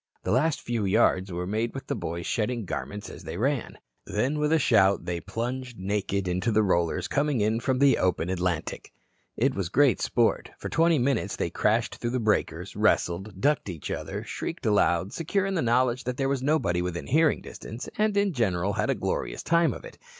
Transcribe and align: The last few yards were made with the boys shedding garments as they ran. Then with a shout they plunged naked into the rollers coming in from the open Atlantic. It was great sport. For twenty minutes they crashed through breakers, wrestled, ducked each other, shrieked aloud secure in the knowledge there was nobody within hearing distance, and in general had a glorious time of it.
The 0.23 0.31
last 0.31 0.61
few 0.61 0.83
yards 0.85 1.31
were 1.31 1.45
made 1.45 1.75
with 1.75 1.85
the 1.85 1.93
boys 1.93 2.25
shedding 2.25 2.65
garments 2.65 3.07
as 3.07 3.21
they 3.23 3.37
ran. 3.37 3.77
Then 4.03 4.39
with 4.39 4.51
a 4.51 4.57
shout 4.57 5.05
they 5.05 5.21
plunged 5.21 5.77
naked 5.77 6.27
into 6.27 6.51
the 6.51 6.63
rollers 6.63 7.07
coming 7.07 7.39
in 7.39 7.59
from 7.59 7.77
the 7.77 7.99
open 7.99 8.27
Atlantic. 8.31 8.91
It 9.37 9.53
was 9.53 9.69
great 9.69 10.01
sport. 10.01 10.49
For 10.57 10.69
twenty 10.69 10.97
minutes 10.97 11.35
they 11.35 11.51
crashed 11.51 11.97
through 11.97 12.19
breakers, 12.21 12.75
wrestled, 12.75 13.39
ducked 13.39 13.69
each 13.69 13.91
other, 13.91 14.23
shrieked 14.23 14.65
aloud 14.65 15.13
secure 15.13 15.45
in 15.45 15.53
the 15.53 15.61
knowledge 15.61 16.03
there 16.05 16.27
was 16.27 16.41
nobody 16.41 16.81
within 16.81 17.05
hearing 17.05 17.41
distance, 17.41 17.87
and 17.95 18.17
in 18.17 18.33
general 18.33 18.73
had 18.73 18.89
a 18.89 18.95
glorious 18.95 19.43
time 19.43 19.71
of 19.71 19.85
it. 19.85 19.99